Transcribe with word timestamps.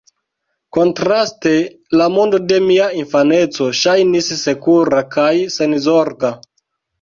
Kontraste, 0.75 1.51
la 2.01 2.07
mondo 2.13 2.39
de 2.51 2.57
mia 2.69 2.87
infaneco 3.01 3.67
ŝajnis 3.81 4.31
sekura 4.41 5.05
kaj 5.19 5.29
senzorga. 5.59 6.35